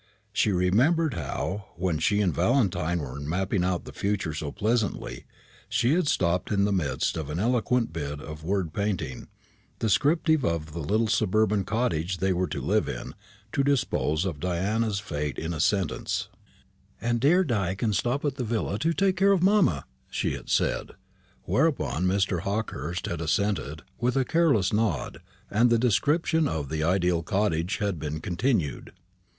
She 0.33 0.51
remembered 0.51 1.13
how, 1.13 1.67
when 1.75 1.99
she 1.99 2.21
and 2.21 2.33
Valentine 2.33 3.01
were 3.01 3.19
mapping 3.19 3.63
out 3.63 3.85
the 3.85 3.93
future 3.93 4.33
so 4.33 4.51
pleasantly, 4.51 5.25
she 5.69 5.93
had 5.93 6.07
stopped 6.07 6.51
in 6.51 6.65
the 6.65 6.71
midst 6.73 7.15
of 7.15 7.29
an 7.29 7.37
eloquent 7.37 7.93
bit 7.93 8.19
of 8.19 8.43
word 8.43 8.73
painting, 8.73 9.27
descriptive 9.77 10.43
of 10.43 10.71
the 10.73 10.79
little 10.79 11.07
suburban 11.07 11.63
cottage 11.65 12.17
they 12.17 12.33
were 12.33 12.47
to 12.47 12.59
live 12.63 12.89
in, 12.89 13.13
to 13.51 13.63
dispose 13.63 14.25
of 14.25 14.39
Diana's 14.39 14.99
fate 14.99 15.37
in 15.37 15.53
a 15.53 15.59
sentence, 15.59 16.29
"And 16.99 17.21
dear 17.21 17.43
Di 17.43 17.75
can 17.75 17.93
stop 17.93 18.25
at 18.25 18.37
the 18.37 18.43
villa 18.43 18.79
to 18.79 18.93
take 18.93 19.17
care 19.17 19.31
of 19.33 19.43
mamma," 19.43 19.85
she 20.09 20.33
had 20.33 20.49
said; 20.49 20.93
whereupon 21.43 22.07
Mr. 22.07 22.39
Hawkehurst 22.39 23.05
had 23.05 23.21
assented, 23.21 23.83
with 23.99 24.15
a 24.15 24.25
careless 24.25 24.73
nod, 24.73 25.21
and 25.51 25.69
the 25.69 25.77
description 25.77 26.47
of 26.47 26.69
the 26.69 26.81
ideal 26.83 27.21
cottage 27.21 27.77
had 27.77 27.99
been 27.99 28.19
continued. 28.19 28.93